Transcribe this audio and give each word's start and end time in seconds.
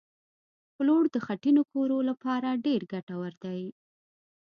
پلوړ 0.75 1.03
د 1.11 1.17
خټینو 1.25 1.61
کورو 1.71 1.97
لپاره 2.09 2.59
ډېر 2.65 2.81
ګټور 2.93 3.31
دي 3.43 3.61